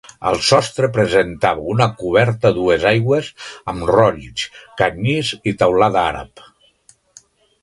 [0.27, 3.29] El sostre presentava una coberta a dues aigües
[3.75, 4.49] amb rolls,
[4.83, 6.47] canyís i teulada àrab.